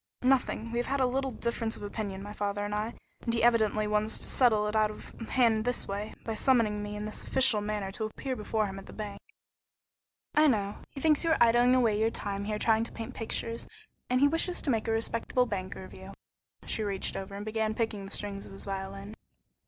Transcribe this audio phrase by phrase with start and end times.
[0.23, 0.71] "Nothing.
[0.71, 3.85] We have had a little difference of opinion, my father and I, and he evidently
[3.85, 7.61] wants to settle it out of hand his way, by summoning me in this official
[7.61, 9.21] manner to appear before him at the bank."
[10.33, 10.77] "I know.
[10.89, 13.67] He thinks you are idling away your time here trying to paint pictures,
[14.09, 16.15] and he wishes to make a respectable banker of you."
[16.65, 19.13] She reached over and began picking the strings of his violin.